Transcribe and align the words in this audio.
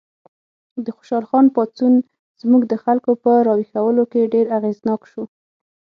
د 0.85 0.87
خوشحال 0.95 1.25
خان 1.29 1.45
پاڅون 1.55 1.93
زموږ 2.41 2.61
د 2.67 2.73
خلکو 2.83 3.11
په 3.23 3.31
راویښولو 3.47 4.03
کې 4.11 4.31
ډېر 4.33 4.45
اغېزناک 4.57 5.01
شو. 5.11 5.23